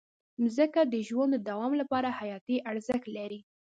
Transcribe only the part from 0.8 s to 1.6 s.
د ژوند د